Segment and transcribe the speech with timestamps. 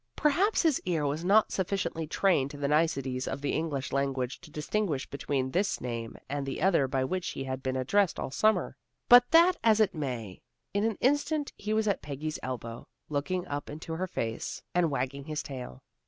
[0.15, 4.49] Perhaps his ear was not sufficiently trained to the niceties of the English language to
[4.49, 8.75] distinguish between this name and the other by which he had been addressed all summer.
[9.09, 10.41] Be that as it may,
[10.73, 15.25] in an instant he was at Peggy's elbow, looking up into her face, and wagging
[15.25, 15.83] his tail.